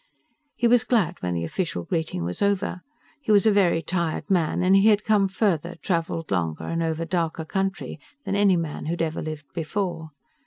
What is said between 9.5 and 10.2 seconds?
before.